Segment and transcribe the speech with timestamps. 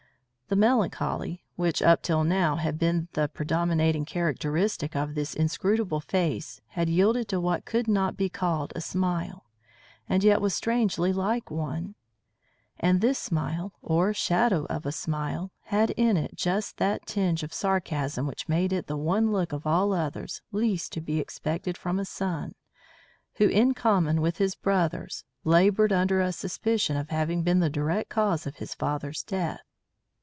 [0.53, 6.59] The melancholy which up till now had been the predominating characteristic of this inscrutable face
[6.67, 9.45] had yielded to what could not be called a smile
[10.09, 11.95] and yet was strangely like one;
[12.77, 17.53] and this smile or shadow of a smile, had in it just that tinge of
[17.53, 21.97] sarcasm which made it the one look of all others least to be expected from
[21.97, 22.51] a son
[23.35, 28.09] who in common with his brothers laboured under a suspicion of having been the direct
[28.09, 29.61] cause of his father's death.